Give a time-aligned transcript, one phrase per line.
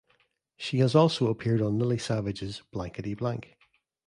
[0.57, 3.55] She has also appeared on "Lily Savage's Blankety Blank".